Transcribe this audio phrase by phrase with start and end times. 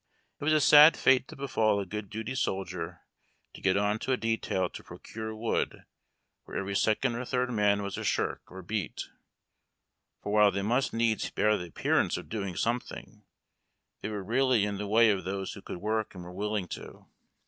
[0.39, 1.85] It was a sad fate to befall WATKK FOR THE f UOlv HOUSE.
[1.85, 3.01] a good duty soldier
[3.53, 5.85] to get on to a detail to procure wood
[6.45, 9.09] where every second or third man was a shirk or beat;
[10.23, 13.25] for while they must needs bear the appearance of doing some thing,
[14.01, 17.05] they were really in the way of those who could work and were willing to.